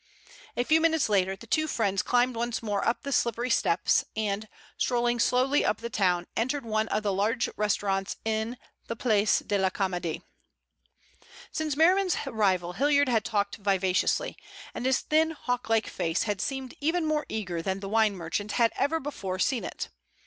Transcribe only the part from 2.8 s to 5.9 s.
up the slippery steps, and, strolling slowly up